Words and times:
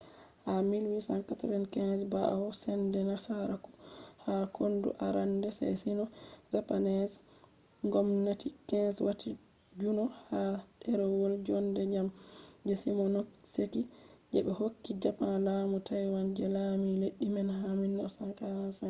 ha 0.45 0.53
1895 0.61 1.99
ɓawo 2.13 2.45
sende 2.63 2.99
nasaraku 3.09 3.69
ha 4.25 4.33
kondu 4.55 4.89
arande 5.05 5.47
je 5.57 5.65
sino-japanese 5.81 7.15
1894-1895 7.83 7.87
ngomnati 7.87 8.47
qing 8.69 8.97
wati 9.05 9.29
juno 9.81 10.03
ha 10.29 10.39
ɗerewol 10.81 11.33
jonde 11.45 11.81
jam 11.93 12.07
je 12.65 12.73
shimonoseki 12.81 13.81
je 14.31 14.39
be 14.45 14.51
hokki 14.59 14.91
japan 15.03 15.33
laamu 15.45 15.77
taiwan 15.87 16.27
je 16.37 16.45
laami 16.55 16.89
leddi 17.01 17.25
man 17.35 17.49
ha 17.59 17.67
1945 17.73 18.79